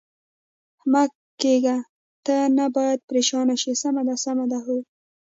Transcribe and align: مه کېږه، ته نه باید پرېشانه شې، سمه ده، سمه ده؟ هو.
مه 0.91 1.03
کېږه، 1.41 1.77
ته 2.25 2.35
نه 2.57 2.65
باید 2.75 2.99
پرېشانه 3.09 3.55
شې، 3.61 3.71
سمه 3.81 4.03
ده، 4.07 4.15
سمه 4.25 4.45
ده؟ 4.51 4.59
هو. 4.65 4.77